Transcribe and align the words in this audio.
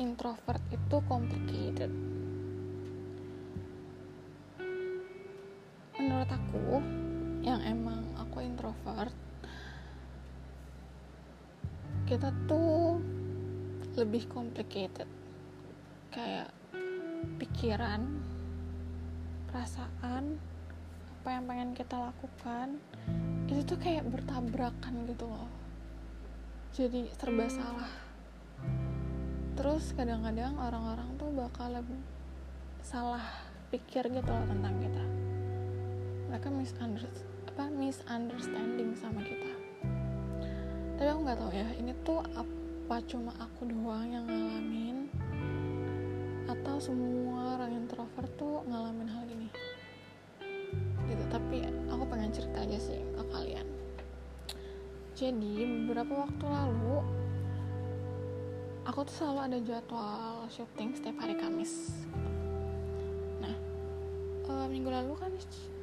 introvert 0.00 0.64
itu 0.72 0.96
complicated. 1.04 1.92
Menurut 6.00 6.30
aku 6.32 6.80
yang 7.44 7.60
emang 7.60 8.00
aku 8.16 8.40
introvert 8.40 9.12
kita 12.08 12.32
tuh 12.48 12.96
lebih 14.00 14.24
complicated. 14.32 15.06
Kayak 16.08 16.48
pikiran 17.36 18.08
perasaan 19.52 20.40
apa 21.20 21.28
yang 21.28 21.44
pengen 21.44 21.70
kita 21.76 22.00
lakukan 22.00 22.80
itu 23.52 23.60
tuh 23.68 23.76
kayak 23.76 24.08
bertabrakan 24.08 25.04
gitu 25.04 25.28
loh. 25.28 25.52
Jadi 26.72 27.12
serba 27.20 27.46
salah 27.52 28.09
terus 29.80 29.96
kadang-kadang 29.96 30.60
orang-orang 30.60 31.08
tuh 31.16 31.32
bakal 31.32 31.72
salah 32.84 33.24
pikir 33.72 34.12
gitu 34.12 34.28
loh 34.28 34.44
tentang 34.44 34.76
kita. 34.76 35.04
Mereka 36.28 36.52
misunderstanding 36.52 37.48
apa 37.48 37.64
misunderstanding 37.72 38.92
sama 38.92 39.24
kita. 39.24 39.48
Tapi 41.00 41.08
aku 41.08 41.20
nggak 41.24 41.38
tahu 41.40 41.52
ya 41.56 41.64
ini 41.80 41.96
tuh 42.04 42.20
apa 42.36 43.00
cuma 43.08 43.32
aku 43.40 43.72
doang 43.72 44.04
yang 44.04 44.28
ngalamin? 44.28 45.08
Atau 46.44 46.76
semua 46.76 47.56
orang 47.56 47.80
introvert 47.80 48.28
tuh 48.36 48.60
ngalamin 48.68 49.08
hal 49.08 49.24
ini 49.32 49.48
gitu 51.08 51.24
tapi 51.32 51.64
aku 51.88 52.04
pengen 52.04 52.28
cerita 52.28 52.68
aja 52.68 52.76
sih 52.76 53.00
ke 53.16 53.22
kalian. 53.32 53.64
Jadi 55.16 55.88
beberapa 55.88 56.28
waktu 56.28 56.44
lalu 56.44 57.19
aku 58.88 59.04
tuh 59.04 59.14
selalu 59.14 59.40
ada 59.50 59.58
jadwal 59.60 60.46
syuting 60.48 60.96
setiap 60.96 61.16
hari 61.20 61.36
Kamis. 61.36 61.92
Nah 63.40 63.54
e, 64.48 64.52
minggu 64.72 64.88
lalu 64.88 65.12
kan 65.20 65.32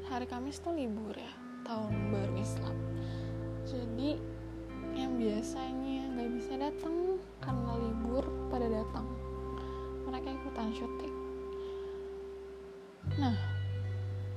hari 0.10 0.26
Kamis 0.26 0.58
tuh 0.62 0.74
libur 0.74 1.14
ya 1.14 1.34
tahun 1.68 1.94
baru 2.10 2.34
Islam. 2.40 2.76
Jadi 3.68 4.18
yang 4.98 5.20
biasanya 5.20 6.10
nggak 6.18 6.30
bisa 6.42 6.54
datang 6.58 7.22
karena 7.44 7.72
libur 7.78 8.24
pada 8.50 8.66
datang. 8.66 9.06
Mereka 10.08 10.28
ikutan 10.34 10.74
syuting. 10.74 11.16
Nah 13.20 13.58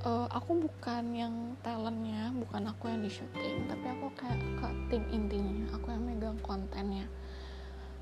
uh, 0.05 0.27
aku 0.29 0.67
bukan 0.67 1.03
yang 1.13 1.33
talentnya 1.61 2.33
bukan 2.33 2.69
aku 2.69 2.89
yang 2.89 3.01
di 3.01 3.11
syuting 3.11 3.65
tapi 3.69 3.85
aku 3.89 4.07
kayak 4.17 4.39
ke 4.57 4.67
tim 4.89 5.03
intinya 5.13 5.77
aku 5.77 5.93
yang 5.93 6.03
megang 6.05 6.37
kontennya 6.41 7.05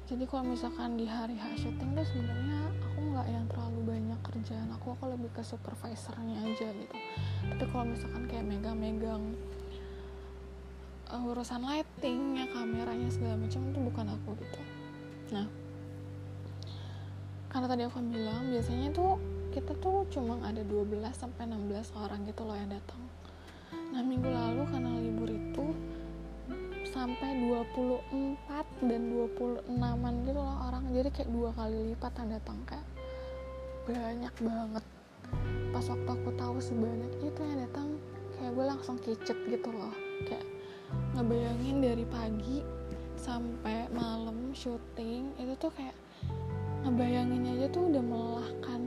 jadi 0.09 0.25
kalau 0.25 0.57
misalkan 0.57 0.97
di 0.97 1.05
hari 1.05 1.37
H 1.37 1.61
syuting 1.61 1.93
tuh 1.93 2.01
sebenarnya 2.01 2.73
aku 2.81 2.97
nggak 3.13 3.27
yang 3.29 3.45
terlalu 3.45 3.79
banyak 3.93 4.19
kerjaan. 4.25 4.73
Aku 4.81 4.97
aku 4.97 5.05
lebih 5.13 5.29
ke 5.37 5.45
supervisornya 5.45 6.49
aja 6.49 6.65
gitu. 6.73 6.97
Tapi 7.45 7.63
kalau 7.69 7.85
misalkan 7.85 8.25
kayak 8.25 8.41
megang-megang 8.49 9.37
uh, 11.13 11.29
urusan 11.29 11.61
lightingnya 11.61 12.49
kameranya 12.49 13.05
segala 13.13 13.37
macam 13.37 13.61
itu 13.69 13.79
bukan 13.85 14.05
aku 14.09 14.29
gitu. 14.41 14.61
Nah 15.29 15.45
karena 17.53 17.67
tadi 17.69 17.81
aku 17.85 18.01
bilang 18.09 18.49
biasanya 18.49 18.89
tuh 18.89 19.21
kita 19.53 19.77
tuh 19.77 20.09
cuma 20.09 20.41
ada 20.41 20.65
12 20.65 21.05
sampai 21.13 21.45
16 21.45 21.93
orang 22.01 22.25
gitu 22.25 22.49
loh 22.49 22.57
yang 22.57 22.73
datang. 22.73 23.01
Nah 23.93 24.01
minggu 24.01 24.25
lalu 24.25 24.65
karena 24.73 24.89
libur 25.05 25.29
itu 25.29 25.65
sampai 26.89 27.37
24 27.45 28.89
dan 28.89 29.01
26an 29.13 30.13
gitu 30.25 30.39
loh 30.41 30.57
orang. 30.65 30.83
Jadi 30.89 31.09
kayak 31.13 31.29
dua 31.29 31.49
kali 31.53 31.93
lipat 31.93 32.13
yang 32.17 32.29
datang 32.33 32.59
kayak 32.65 32.87
banyak 33.85 34.35
banget. 34.41 34.85
Pas 35.69 35.85
waktu 35.85 36.09
aku 36.09 36.29
tahu 36.33 36.57
sebanyak 36.57 37.13
itu 37.21 37.39
yang 37.45 37.59
datang 37.69 37.87
kayak 38.37 38.51
gue 38.57 38.65
langsung 38.65 38.97
kicet 39.01 39.37
gitu 39.45 39.69
loh. 39.69 39.93
Kayak 40.25 40.45
ngebayangin 41.13 41.77
dari 41.85 42.05
pagi 42.09 42.65
sampai 43.19 43.85
malam 43.93 44.49
syuting 44.55 45.29
itu 45.37 45.53
tuh 45.61 45.69
kayak 45.77 45.93
ngebayangin 46.87 47.53
aja 47.53 47.65
tuh 47.69 47.85
udah 47.93 48.01
melelahkan. 48.01 48.81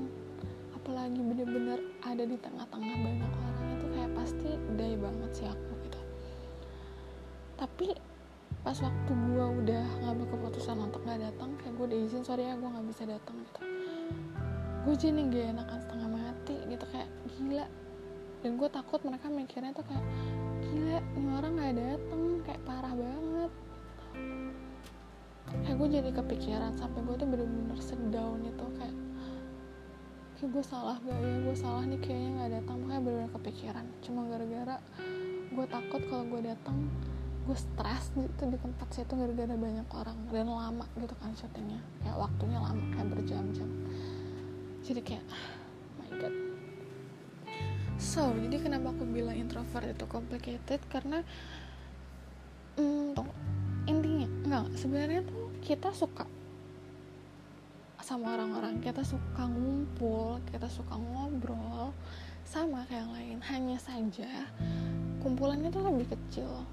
Apalagi 0.74 1.20
bener-bener 1.22 1.78
ada 2.02 2.26
di 2.26 2.34
tengah-tengah 2.34 2.96
banyak 2.98 3.30
orang 3.30 3.66
itu 3.78 3.86
kayak 3.94 4.10
pasti 4.19 4.50
day 4.74 4.98
banget 4.98 5.30
sih 5.30 5.46
aku 5.46 5.71
tapi 7.62 7.94
pas 8.66 8.74
waktu 8.74 9.12
gue 9.14 9.46
udah 9.62 9.86
ngambil 10.02 10.26
keputusan 10.34 10.82
untuk 10.82 10.98
gak 11.06 11.22
datang 11.22 11.54
kayak 11.62 11.78
gue 11.78 11.86
udah 11.94 11.98
izin 12.10 12.22
sorry 12.26 12.42
ya 12.50 12.58
gue 12.58 12.66
nggak 12.66 12.86
bisa 12.90 13.02
datang 13.06 13.38
gitu. 13.38 13.60
Gue 14.82 14.94
jadi 14.98 15.20
gak 15.30 15.46
enakan 15.54 15.78
setengah 15.78 16.08
mati 16.10 16.56
gitu. 16.66 16.84
Kayak 16.90 17.08
gila. 17.30 17.66
Dan 18.42 18.50
gue 18.58 18.66
takut 18.66 18.98
mereka 19.06 19.30
mikirnya 19.30 19.70
tuh 19.78 19.86
kayak 19.86 20.02
gila 20.66 20.98
ini 21.14 21.30
orang 21.38 21.52
gak 21.54 21.74
datang 21.78 22.22
kayak 22.42 22.62
parah 22.66 22.94
banget. 22.98 23.52
Kayak 25.62 25.76
gue 25.78 25.88
jadi 26.02 26.10
kepikiran 26.18 26.72
sampai 26.74 27.00
gue 27.06 27.14
tuh 27.14 27.28
bener-bener 27.30 27.78
sedown 27.78 28.42
itu 28.42 28.66
kayak 28.74 28.96
kayak 30.34 30.50
gue 30.50 30.64
salah 30.66 30.98
gak 30.98 31.14
ya? 31.14 31.36
Gue 31.46 31.54
salah 31.54 31.86
nih 31.86 32.00
kayaknya 32.02 32.30
nggak 32.42 32.50
datang. 32.58 32.76
Makanya 32.82 33.02
bener-bener 33.06 33.32
kepikiran. 33.38 33.86
Cuma 34.02 34.26
gara-gara 34.26 34.82
gue 35.54 35.66
takut 35.70 36.02
kalau 36.10 36.26
gue 36.26 36.42
datang 36.42 36.90
gue 37.42 37.58
stres 37.58 38.14
gitu 38.14 38.42
di 38.47 38.54
tempat 38.54 38.88
situ 38.94 39.12
gara-gara 39.19 39.54
banyak 39.58 39.88
orang 39.91 40.19
dan 40.30 40.47
lama 40.47 40.86
gitu 40.94 41.14
kan 41.19 41.34
syutingnya. 41.34 41.82
Kayak 41.98 42.16
waktunya 42.22 42.58
lama 42.62 42.82
kayak 42.94 43.08
berjam-jam. 43.10 43.70
Jadi 44.86 45.00
kayak 45.03 45.25
ah, 45.26 45.47
my 45.98 46.10
god. 46.22 46.34
So 47.98 48.31
jadi 48.38 48.62
kenapa 48.62 48.94
aku 48.94 49.02
bilang 49.10 49.34
introvert 49.34 49.91
itu 49.91 50.06
complicated? 50.06 50.78
Karena 50.86 51.26
hmm, 52.78 53.19
intinya 53.91 54.26
enggak 54.47 54.66
sebenarnya 54.78 55.20
tuh 55.26 55.50
kita 55.66 55.91
suka 55.91 56.26
sama 58.02 58.38
orang-orang. 58.38 58.78
Kita 58.78 59.02
suka 59.02 59.50
ngumpul 59.50 60.38
kita 60.47 60.70
suka 60.70 60.94
ngobrol 60.94 61.91
sama 62.47 62.86
kayak 62.86 63.02
yang 63.02 63.10
lain. 63.10 63.38
Hanya 63.50 63.78
saja 63.82 64.47
kumpulannya 65.22 65.70
tuh 65.70 65.86
lebih 65.86 66.06
kecil 66.10 66.66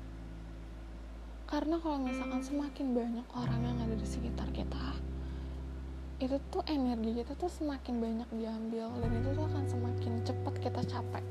karena 1.49 1.81
kalau 1.81 1.97
misalkan 1.97 2.45
semakin 2.45 2.93
banyak 2.93 3.27
orang 3.33 3.61
yang 3.65 3.77
ada 3.81 3.97
di 3.97 4.05
sekitar 4.05 4.45
kita 4.53 4.93
itu 6.21 6.37
tuh 6.53 6.61
energi 6.69 7.23
kita 7.23 7.33
tuh 7.33 7.49
semakin 7.49 7.97
banyak 7.97 8.29
diambil 8.37 8.91
dan 9.01 9.11
itu 9.17 9.29
tuh 9.33 9.45
akan 9.49 9.63
semakin 9.65 10.13
cepat 10.27 10.53
kita 10.59 10.81
capek. 10.83 11.23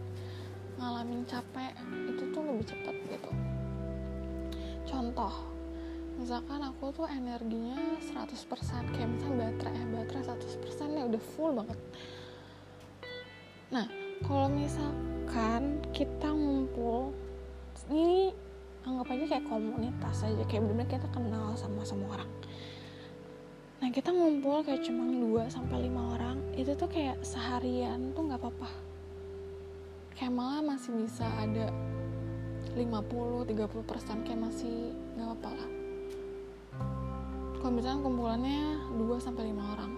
Ngalamin 0.80 1.22
capek 1.28 1.76
itu 2.08 2.24
tuh 2.32 2.42
lebih 2.42 2.66
cepat 2.66 2.96
gitu. 3.12 3.30
Contoh 4.88 5.34
misalkan 6.16 6.66
aku 6.66 6.90
tuh 6.90 7.06
energinya 7.06 7.78
100% 8.00 8.96
kayak 8.96 9.08
misalnya 9.12 9.54
baterai 9.54 9.76
ya 9.76 9.86
baterai 9.86 10.24
100% 10.34 10.98
ya 10.98 11.04
udah 11.04 11.22
full 11.36 11.52
banget. 11.52 11.78
Nah 13.70 13.86
kalau 14.24 14.48
misalkan 14.50 15.84
kita 15.92 16.32
ngumpul 16.32 17.12
ini 17.92 18.47
anggap 18.88 19.12
aja 19.12 19.24
kayak 19.36 19.44
komunitas 19.44 20.16
aja 20.24 20.42
kayak 20.48 20.64
bener-bener 20.64 20.88
kita 20.88 21.08
kenal 21.12 21.52
sama 21.54 21.84
semua 21.84 22.16
orang. 22.16 22.30
Nah 23.78 23.88
kita 23.94 24.10
ngumpul 24.10 24.66
kayak 24.66 24.82
cuma 24.82 25.06
2 25.06 25.46
sampai 25.52 25.86
lima 25.86 26.18
orang 26.18 26.40
itu 26.58 26.74
tuh 26.74 26.90
kayak 26.90 27.20
seharian 27.22 28.10
tuh 28.16 28.26
nggak 28.26 28.40
apa-apa. 28.40 28.70
Kayak 30.18 30.32
malah 30.34 30.64
masih 30.64 31.06
bisa 31.06 31.28
ada 31.38 31.70
50-30% 32.74 34.26
kayak 34.26 34.40
masih 34.40 34.90
nggak 35.14 35.26
apa-apa 35.30 35.50
lah. 35.54 35.70
Kalau 37.58 37.72
misalkan 37.74 38.00
kumpulannya 38.02 38.82
2 38.98 39.18
sampai 39.22 39.54
5 39.54 39.74
orang. 39.78 39.92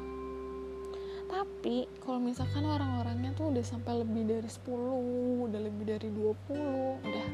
Tapi 1.30 1.86
kalau 2.02 2.18
misalkan 2.18 2.66
orang-orangnya 2.66 3.30
tuh 3.38 3.54
udah 3.54 3.62
sampai 3.62 4.02
lebih 4.02 4.26
dari 4.26 4.50
10 4.50 5.46
udah 5.46 5.60
lebih 5.62 5.84
dari 5.88 6.08
20 6.10 7.00
udah. 7.06 7.28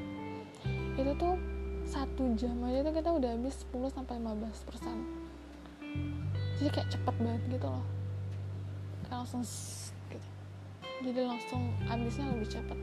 Itu 0.95 1.13
tuh 1.17 1.56
satu 1.87 2.35
jam 2.35 2.59
aja 2.67 2.83
tuh 2.83 2.95
kita 2.95 3.11
udah 3.15 3.31
habis 3.39 3.63
10 3.71 3.95
sampai 3.95 4.19
15 4.19 4.67
persen. 4.67 4.97
Jadi 6.59 6.69
kayak 6.75 6.89
cepet 6.91 7.15
banget 7.23 7.43
gitu 7.47 7.67
loh. 7.71 7.87
Kayak 9.07 9.23
langsung 9.23 9.43
gitu. 10.11 10.29
Jadi 11.07 11.21
langsung 11.23 11.63
habisnya 11.87 12.27
lebih 12.35 12.49
cepet. 12.51 12.79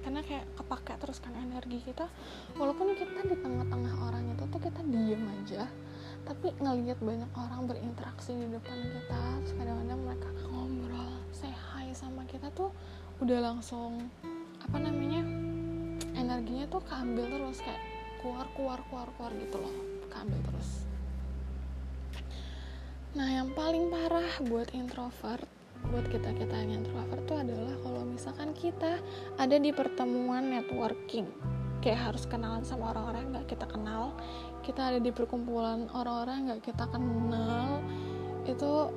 Karena 0.00 0.20
kayak 0.24 0.48
kepake 0.56 0.94
terus 0.96 1.20
kan 1.20 1.36
energi 1.36 1.78
kita. 1.84 2.08
Walaupun 2.56 2.96
kita 2.96 3.20
di 3.28 3.36
tengah-tengah 3.36 3.94
orang 4.00 4.32
itu 4.32 4.44
tuh 4.48 4.60
kita 4.64 4.80
diem 4.88 5.24
aja 5.44 5.68
tapi 6.26 6.52
ngelihat 6.60 7.00
banyak 7.00 7.30
orang 7.32 7.64
berinteraksi 7.64 8.36
di 8.36 8.46
depan 8.52 8.76
kita 8.76 9.20
terus 9.40 9.52
kadang-kadang 9.56 10.00
mereka 10.04 10.28
ngobrol 10.52 11.12
say 11.32 11.52
hi 11.52 11.88
sama 11.96 12.22
kita 12.28 12.52
tuh 12.52 12.68
udah 13.24 13.40
langsung 13.40 13.98
apa 14.60 14.76
namanya 14.76 15.24
energinya 16.16 16.68
tuh 16.68 16.82
keambil 16.84 17.24
terus 17.28 17.58
kayak 17.64 17.80
keluar 18.20 18.46
keluar 18.52 18.78
keluar 18.92 19.08
keluar 19.16 19.32
gitu 19.40 19.56
loh. 19.56 19.74
Keambil 20.12 20.40
terus. 20.52 20.70
Nah 23.16 23.28
yang 23.32 23.50
paling 23.56 23.88
parah 23.88 24.30
buat 24.44 24.70
introvert 24.76 25.48
buat 25.88 26.04
kita 26.12 26.36
kita 26.36 26.54
yang 26.60 26.84
introvert 26.84 27.24
tuh 27.24 27.40
adalah 27.40 27.72
kalau 27.80 28.04
misalkan 28.04 28.52
kita 28.52 29.00
ada 29.40 29.56
di 29.56 29.72
pertemuan 29.72 30.52
networking. 30.52 31.24
Kayak 31.80 32.12
harus 32.12 32.28
kenalan 32.28 32.60
sama 32.60 32.92
orang-orang 32.92 33.24
yang 33.24 33.32
gak 33.40 33.56
kita 33.56 33.64
kenal. 33.64 34.12
Kita 34.60 34.92
ada 34.92 35.00
di 35.00 35.08
perkumpulan 35.08 35.88
orang-orang 35.96 36.44
yang 36.44 36.48
gak 36.60 36.76
kita 36.76 36.84
kenal. 36.92 37.80
Itu 38.44 38.92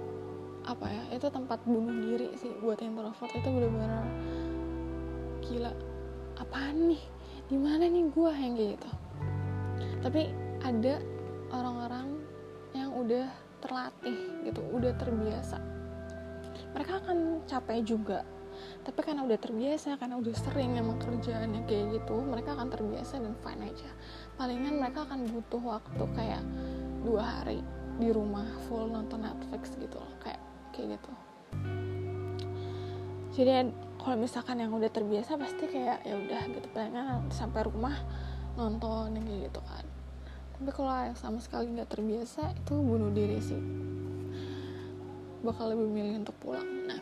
apa 0.67 0.85
ya? 0.91 1.03
Itu 1.15 1.31
tempat 1.31 1.63
bunuh 1.63 1.95
diri 1.95 2.35
sih 2.35 2.51
buat 2.59 2.83
introvert. 2.83 3.31
Itu 3.31 3.47
bener-bener 3.47 4.03
gila. 5.47 5.71
Apaan 6.35 6.91
nih? 6.91 7.03
Di 7.47 7.55
mana 7.55 7.87
nih 7.87 8.11
gue 8.11 8.31
yang 8.35 8.53
kayak 8.59 8.71
gitu 8.75 8.89
tapi 10.03 10.27
ada 10.59 10.99
orang-orang 11.55 12.19
yang 12.75 12.91
udah 12.91 13.31
terlatih 13.63 14.43
gitu 14.43 14.59
udah 14.75 14.91
terbiasa. 14.99 15.57
Mereka 16.75 16.93
akan 17.07 17.47
capek 17.47 17.79
juga. 17.87 18.27
Tapi 18.83 18.99
karena 19.01 19.25
udah 19.25 19.39
terbiasa 19.39 19.97
karena 19.97 20.19
udah 20.19 20.35
sering 20.37 20.77
emang 20.77 21.01
kerjaannya 21.01 21.65
kayak 21.65 21.97
gitu 21.97 22.21
mereka 22.21 22.53
akan 22.53 22.69
terbiasa 22.69 23.17
dan 23.17 23.33
fine 23.41 23.71
aja. 23.71 23.89
Palingan 24.37 24.77
mereka 24.77 25.07
akan 25.09 25.25
butuh 25.31 25.63
waktu 25.63 26.03
kayak 26.13 26.43
dua 27.01 27.23
hari 27.23 27.63
di 27.97 28.13
rumah 28.13 28.45
full 28.67 28.91
nonton 28.91 29.25
Netflix 29.25 29.73
gitu 29.79 29.97
loh 29.97 30.13
kayak 30.21 30.41
kayak 30.75 30.99
gitu. 30.99 31.11
Jadi 33.33 33.73
kalau 33.97 34.19
misalkan 34.19 34.61
yang 34.61 34.69
udah 34.69 34.91
terbiasa 34.91 35.39
pasti 35.39 35.65
kayak 35.65 36.05
ya 36.05 36.13
udah 36.13 36.41
gitu. 36.53 36.67
Palingan 36.69 37.33
sampai 37.33 37.65
rumah 37.65 37.97
nonton 38.53 39.17
kayak 39.17 39.49
gitu 39.49 39.61
kan 39.65 39.92
tapi 40.53 40.69
kalau 40.69 40.93
yang 40.93 41.17
sama 41.17 41.41
sekali 41.41 41.73
nggak 41.73 41.89
terbiasa 41.89 42.53
itu 42.53 42.73
bunuh 42.77 43.09
diri 43.09 43.39
sih. 43.41 43.61
Bakal 45.43 45.75
lebih 45.75 45.87
milih 45.91 46.23
untuk 46.23 46.35
pulang. 46.39 46.67
Nah 46.87 47.01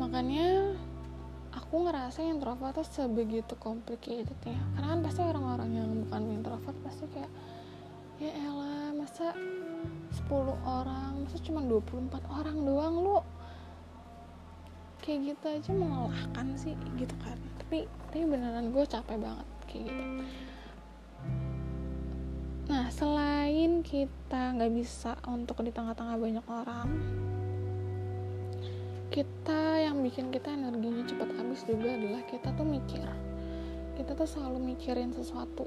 makanya 0.00 0.74
aku 1.52 1.86
ngerasa 1.86 2.24
introvert 2.24 2.72
tuh 2.80 2.86
sebegitu 2.88 3.54
complicated 3.60 4.38
ya. 4.42 4.58
Karena 4.74 4.96
kan 4.96 5.00
pasti 5.04 5.20
orang-orang 5.20 5.70
yang 5.76 5.88
bukan 6.08 6.22
introvert 6.40 6.76
pasti 6.82 7.04
kayak 7.12 7.30
ya 8.20 8.32
elah 8.36 8.92
masa 8.96 9.32
10 10.12 10.26
orang 10.66 11.24
masa 11.24 11.36
cuma 11.44 11.60
24 11.62 12.16
orang 12.32 12.56
doang 12.64 12.94
lu? 13.04 13.18
Kayak 15.04 15.36
gitu 15.36 15.44
aja 15.46 15.70
melelahkan 15.76 16.46
sih 16.56 16.74
gitu 16.98 17.14
kan. 17.22 17.38
Tapi 17.62 17.86
tapi 18.10 18.26
beneran 18.26 18.74
gue 18.74 18.82
capek 18.82 19.22
banget 19.22 19.46
kayak 19.70 19.82
gitu 19.86 20.04
selain 22.90 23.86
kita 23.86 24.54
nggak 24.58 24.72
bisa 24.74 25.14
untuk 25.30 25.62
di 25.62 25.70
tengah-tengah 25.70 26.18
banyak 26.18 26.46
orang 26.46 26.88
kita 29.10 29.82
yang 29.82 30.06
bikin 30.06 30.30
kita 30.30 30.54
energinya 30.54 31.02
cepat 31.02 31.34
habis 31.34 31.66
juga 31.66 31.98
adalah 31.98 32.22
kita 32.30 32.54
tuh 32.54 32.62
mikir. 32.62 33.02
Kita 33.98 34.14
tuh 34.14 34.22
selalu 34.22 34.70
mikirin 34.70 35.10
sesuatu. 35.10 35.66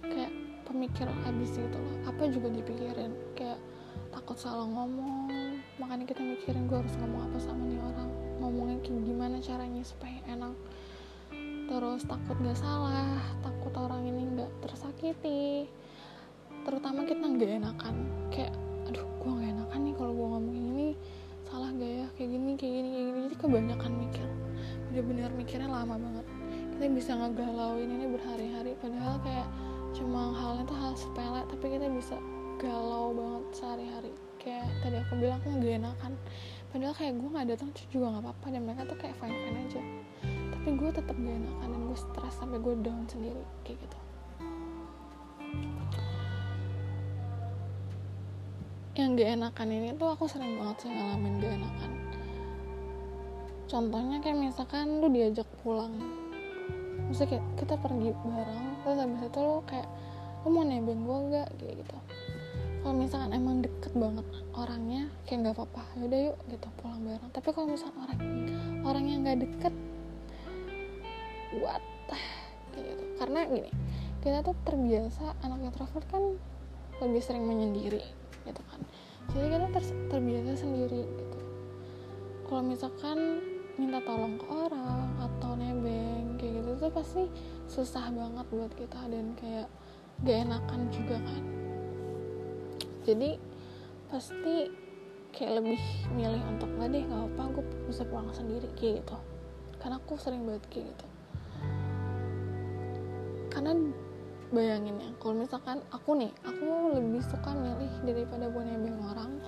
Kayak 0.00 0.32
pemikir 0.64 1.04
habis 1.04 1.52
gitu 1.52 1.76
loh. 1.76 1.96
Apa 2.08 2.24
juga 2.32 2.48
dipikirin? 2.48 3.12
Kayak 3.36 3.60
takut 4.08 4.40
salah 4.40 4.64
ngomong. 4.64 5.60
Makanya 5.76 6.08
kita 6.08 6.24
mikirin 6.24 6.64
gue 6.64 6.80
harus 6.80 6.96
ngomong 6.96 7.28
apa 7.28 7.38
sama 7.44 7.60
nih 7.68 7.80
orang. 7.92 8.08
Ngomongnya 8.40 8.80
gimana 8.88 9.36
caranya 9.44 9.84
supaya 9.84 10.16
enak. 10.24 10.56
Terus 11.68 12.08
takut 12.08 12.40
gak 12.40 12.56
salah 12.56 13.20
takut 13.44 13.76
orang 13.76 14.08
ini 14.08 14.32
gak 14.32 14.52
tersakiti 14.64 15.68
terutama 16.64 17.04
kita 17.04 17.20
nggak 17.20 17.50
enakan. 17.60 17.94
Kayak 18.32 18.52
aduh 18.88 19.06
gue 19.20 19.30
gak 19.30 19.50
enakan 19.52 19.80
nih 19.84 19.94
kalau 19.94 20.12
gue 20.16 20.26
ngomong 20.32 20.56
ini. 20.56 20.88
Salah 21.44 21.70
gak 21.76 21.92
ya? 21.92 22.06
Kayak 22.16 22.28
gini 22.34 22.52
kayak 22.56 22.72
gini 22.72 22.88
kayak 22.88 23.04
gini. 23.06 23.18
Jadi 23.28 23.36
kebanyakan 23.36 23.92
mikir. 24.00 24.28
Bener-bener 24.90 25.30
mikirnya 25.36 25.68
lama 25.68 25.94
banget. 26.00 26.26
Kita 26.74 26.84
bisa 26.90 27.12
ngegalauin 27.14 27.90
ini 27.92 28.06
berhari-hari. 28.10 28.72
Padahal 28.80 29.16
kayak 29.20 29.48
cuma 29.94 30.34
halnya 30.34 30.64
tuh 30.66 30.74
hal 30.74 30.92
sepele 30.98 31.42
tapi 31.46 31.64
kita 31.70 31.86
bisa 31.92 32.16
galau 32.58 33.14
banget 33.14 33.44
sehari-hari. 33.54 34.12
Kayak 34.40 34.66
tadi 34.80 34.96
aku 34.98 35.12
bilang 35.20 35.38
aku 35.44 35.48
gak 35.60 35.76
enakan. 35.84 36.12
Padahal 36.74 36.94
kayak 36.98 37.14
gue 37.22 37.28
nggak 37.30 37.48
datang 37.54 37.70
juga 37.92 38.06
nggak 38.10 38.24
apa-apa. 38.24 38.46
Dan 38.50 38.60
mereka 38.64 38.82
tuh 38.88 38.98
kayak 38.98 39.16
fine 39.20 39.36
fine 39.36 39.58
aja. 39.68 39.82
Tapi 40.56 40.68
gue 40.80 40.90
tetap 40.90 41.14
gak 41.14 41.36
enakan 41.44 41.68
dan 41.68 41.80
gue 41.86 41.98
stres 42.00 42.34
sampai 42.40 42.58
gue 42.58 42.74
down 42.80 43.04
sendiri. 43.04 43.44
Kayak 43.62 43.84
gitu 43.84 43.98
yang 48.94 49.18
gak 49.18 49.34
enakan 49.34 49.68
ini 49.74 49.88
tuh 49.98 50.14
aku 50.14 50.30
sering 50.30 50.54
banget 50.54 50.86
sih 50.86 50.90
ngalamin 50.94 51.42
gak 51.42 51.52
enakan. 51.58 51.90
Contohnya 53.66 54.16
kayak 54.22 54.38
misalkan 54.38 55.02
lu 55.02 55.10
diajak 55.10 55.48
pulang 55.66 55.98
maksudnya 57.04 57.36
kayak 57.36 57.44
kita 57.60 57.74
pergi 57.78 58.10
bareng 58.16 58.66
terus 58.80 58.98
habis 59.02 59.22
itu 59.26 59.40
lu 59.42 59.56
kayak 59.66 59.88
lu 60.46 60.48
mau 60.54 60.62
nebeng 60.62 61.02
gue 61.02 61.18
gak 61.34 61.48
kayak 61.58 61.74
gitu. 61.82 61.96
Kalau 62.84 62.94
misalkan 62.94 63.30
emang 63.34 63.64
deket 63.64 63.92
banget 63.96 64.26
orangnya 64.54 65.08
kayak 65.24 65.38
nggak 65.40 65.54
apa-apa 65.56 65.82
yaudah 65.98 66.20
yuk 66.30 66.36
gitu 66.52 66.68
pulang 66.78 67.02
bareng. 67.02 67.30
Tapi 67.34 67.48
kalau 67.50 67.66
misalkan 67.72 67.98
orang 68.04 68.20
orang 68.86 69.04
yang 69.10 69.18
nggak 69.26 69.40
deket 69.42 69.74
what? 71.58 71.82
Gitu. 72.78 73.04
Karena 73.18 73.42
gini 73.50 73.70
kita 74.22 74.46
tuh 74.46 74.54
terbiasa 74.62 75.34
anak 75.42 75.66
introvert 75.66 76.06
kan 76.08 76.38
lebih 77.02 77.20
sering 77.20 77.44
menyendiri 77.44 78.23
gitu 78.44 78.62
kan. 78.70 78.80
Jadi 79.32 79.46
kita 79.50 79.66
ter 79.72 79.84
terbiasa 80.12 80.52
sendiri 80.60 81.02
gitu. 81.04 81.38
Kalau 82.44 82.62
misalkan 82.62 83.18
minta 83.74 83.98
tolong 84.04 84.38
ke 84.38 84.46
orang 84.46 85.10
atau 85.18 85.58
nebeng 85.58 86.38
kayak 86.38 86.62
gitu 86.62 86.70
tuh 86.78 86.90
pasti 86.94 87.22
susah 87.66 88.12
banget 88.14 88.46
buat 88.54 88.72
kita 88.78 89.00
dan 89.10 89.34
kayak 89.34 89.66
gak 90.22 90.38
enakan 90.46 90.80
juga 90.94 91.16
kan. 91.18 91.42
Jadi 93.04 93.30
pasti 94.12 94.70
kayak 95.34 95.52
lebih 95.58 95.82
milih 96.14 96.42
untuk 96.46 96.70
nggak 96.78 96.88
deh 96.94 97.02
nggak 97.02 97.22
apa 97.34 97.42
gue 97.58 97.64
bisa 97.90 98.06
pulang 98.06 98.30
sendiri 98.30 98.70
kayak 98.78 99.02
gitu. 99.02 99.16
Karena 99.82 99.98
aku 99.98 100.14
sering 100.14 100.46
banget 100.46 100.64
kayak 100.70 100.86
gitu. 100.94 101.06
Karena 103.50 103.72
bayangin 104.54 104.96
ya 105.02 105.10
kalau 105.18 105.34
misalkan 105.42 105.82
aku 105.90 106.14
nih 106.14 106.30
aku 106.46 106.94
lebih 106.94 107.20
suka 107.26 107.50
milih 107.52 107.92
daripada 108.06 108.46
gue 108.46 108.62
nebeng 108.62 108.98
orang 109.02 109.42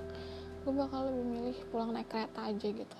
gue 0.66 0.74
bakal 0.74 1.06
lebih 1.06 1.24
milih 1.30 1.56
pulang 1.70 1.94
naik 1.94 2.10
kereta 2.10 2.50
aja 2.50 2.66
gitu. 2.66 2.98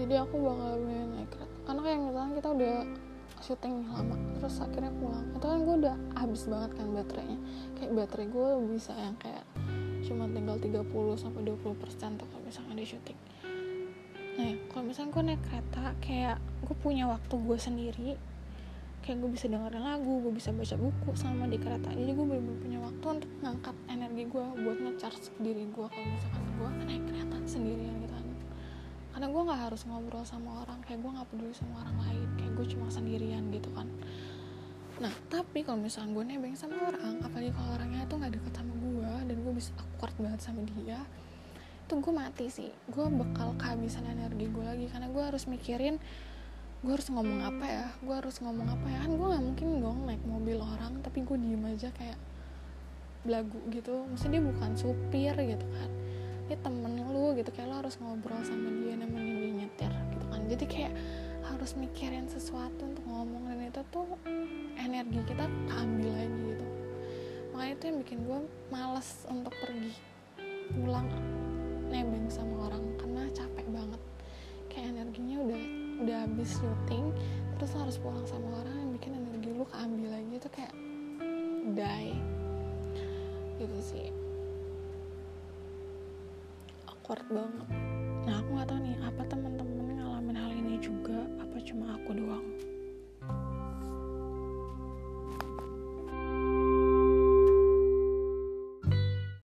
Jadi 0.00 0.14
aku 0.16 0.40
bakal 0.40 0.80
lebih 0.80 0.88
milih 0.88 1.08
naik 1.12 1.28
kereta. 1.28 1.56
Karena 1.68 1.80
kayak 1.84 2.00
misalkan 2.00 2.32
kita 2.32 2.48
udah 2.48 2.76
syuting 3.44 3.74
lama 3.92 4.16
terus 4.40 4.56
akhirnya 4.64 4.92
pulang. 4.96 5.26
Itu 5.36 5.44
kan 5.44 5.58
gue 5.68 5.76
udah 5.84 5.96
habis 6.16 6.42
banget 6.48 6.70
kan 6.80 6.86
baterainya. 6.96 7.38
Kayak 7.76 7.90
baterai 7.92 8.26
gue 8.32 8.48
bisa 8.72 8.92
yang 8.96 9.16
kayak 9.20 9.44
cuma 10.08 10.24
tinggal 10.32 10.56
30 10.56 11.20
sampai 11.20 11.40
20 11.44 11.76
persen 11.76 12.10
tuh 12.16 12.24
kalau 12.24 12.42
misalnya 12.48 12.74
di 12.80 12.86
syuting. 12.88 13.18
Nah 14.40 14.52
kalau 14.72 14.84
misalnya 14.88 15.10
gue 15.12 15.22
naik 15.28 15.42
kereta 15.44 15.84
kayak 16.00 16.36
gue 16.64 16.76
punya 16.80 17.04
waktu 17.04 17.34
gue 17.36 17.58
sendiri 17.60 18.10
kayak 19.06 19.22
gue 19.22 19.30
bisa 19.38 19.46
dengerin 19.46 19.86
lagu 19.86 20.18
gue 20.18 20.34
bisa 20.34 20.50
baca 20.50 20.74
buku 20.74 21.10
sama 21.14 21.46
di 21.46 21.62
kereta. 21.62 21.94
Jadi 21.94 22.10
gue 22.10 22.26
bener-bener 22.26 22.58
punya 22.58 22.78
waktu 22.82 23.06
untuk 23.22 23.30
ngangkat 23.38 23.76
energi 23.86 24.22
gue 24.26 24.44
buat 24.66 24.78
nge-charge 24.82 25.30
diri 25.38 25.62
gue 25.70 25.86
kalau 25.86 26.08
misalkan 26.10 26.42
gue 26.58 26.68
naik 26.90 27.04
kereta 27.06 27.36
sendirian 27.46 27.94
gitu 28.02 28.14
kan. 28.18 28.26
Karena 29.14 29.26
gue 29.30 29.42
nggak 29.46 29.60
harus 29.70 29.80
ngobrol 29.86 30.26
sama 30.26 30.66
orang 30.66 30.82
kayak 30.82 30.98
gue 31.06 31.10
nggak 31.14 31.28
peduli 31.30 31.54
sama 31.54 31.86
orang 31.86 31.96
lain 32.02 32.28
kayak 32.34 32.52
gue 32.58 32.66
cuma 32.74 32.86
sendirian 32.90 33.42
gitu 33.54 33.70
kan. 33.78 33.86
Nah 34.98 35.14
tapi 35.30 35.62
kalau 35.62 35.78
misalnya 35.78 36.10
gue 36.10 36.24
nebeng 36.26 36.58
sama 36.58 36.74
orang 36.90 37.22
apalagi 37.22 37.54
kalau 37.54 37.78
orangnya 37.78 38.02
itu 38.02 38.14
nggak 38.18 38.32
deket 38.42 38.52
sama 38.58 38.74
gue 38.74 39.12
dan 39.30 39.36
gue 39.38 39.52
bisa 39.54 39.70
awkward 39.78 40.16
banget 40.18 40.40
sama 40.42 40.66
dia 40.74 40.98
itu 41.86 41.94
gue 42.02 42.10
mati 42.10 42.50
sih. 42.50 42.74
Gue 42.90 43.06
bakal 43.06 43.54
kehabisan 43.54 44.02
energi 44.10 44.50
gue 44.50 44.64
lagi 44.66 44.90
karena 44.90 45.06
gue 45.06 45.22
harus 45.22 45.46
mikirin 45.46 46.02
gue 46.86 46.94
harus 46.94 47.10
ngomong 47.10 47.42
apa 47.42 47.66
ya? 47.66 47.86
Gue 47.98 48.14
harus 48.14 48.38
ngomong 48.38 48.70
apa 48.70 48.86
ya? 48.86 49.02
Kan 49.02 49.18
gue 49.18 49.26
nggak 49.26 49.42
mungkin 49.42 49.68
dong 49.82 49.98
naik 50.06 50.22
mobil 50.22 50.62
orang 50.62 51.02
tapi 51.02 51.26
gue 51.26 51.34
diem 51.34 51.64
aja 51.66 51.90
kayak 51.90 52.14
belagu 53.26 53.58
gitu. 53.74 54.06
Maksudnya 54.06 54.38
dia 54.38 54.46
bukan 54.54 54.70
supir 54.78 55.34
gitu 55.34 55.66
kan. 55.66 55.90
Dia 56.46 56.58
temen 56.62 56.94
lu 57.10 57.34
gitu 57.34 57.50
kayak 57.50 57.74
lo 57.74 57.82
harus 57.82 57.98
ngobrol 57.98 58.38
sama 58.46 58.70
dia 58.70 58.94
nemenin 58.94 59.34
dia 59.34 59.52
nyetir 59.66 59.92
gitu 60.14 60.26
kan. 60.30 60.40
Jadi 60.46 60.64
kayak 60.70 60.94
harus 61.50 61.74
mikirin 61.74 62.30
sesuatu 62.30 62.86
untuk 62.86 63.02
ngomong 63.02 63.50
dan 63.50 63.66
itu 63.66 63.82
tuh 63.90 64.06
energi 64.78 65.18
kita 65.26 65.42
ambil 65.74 66.14
lagi 66.14 66.38
gitu. 66.54 66.66
Makanya 67.50 67.74
itu 67.74 67.84
yang 67.90 67.98
bikin 68.06 68.18
gue 68.30 68.38
males 68.70 69.26
untuk 69.26 69.50
pergi 69.58 69.90
pulang 70.70 71.10
nebeng 71.90 72.30
sama 72.30 72.70
orang 72.70 72.94
karena 72.94 73.26
capek 73.34 73.66
banget. 73.74 74.02
Kayak 74.70 74.86
energinya 74.94 75.42
udah 75.50 75.85
udah 76.02 76.28
habis 76.28 76.60
syuting 76.60 77.12
terus 77.56 77.72
harus 77.72 77.96
pulang 77.96 78.24
sama 78.28 78.60
orang 78.60 78.76
yang 78.76 78.90
bikin 78.96 79.12
energi 79.16 79.48
lu 79.56 79.64
keambil 79.64 80.08
lagi 80.12 80.32
itu 80.36 80.48
kayak 80.52 80.74
die. 81.72 82.12
Gitu 83.56 83.78
sih. 83.80 84.08
Awkward 86.84 87.24
banget. 87.32 87.68
Nah 88.28 88.34
aku 88.44 88.48
nggak 88.52 88.68
tahu 88.68 88.80
nih 88.84 88.96
apa 89.00 89.22
teman-teman 89.24 89.86
ngalamin 89.96 90.36
hal 90.36 90.52
ini 90.52 90.74
juga 90.76 91.24
apa 91.40 91.56
cuma 91.64 91.96
aku 91.96 92.12
doang 92.12 92.75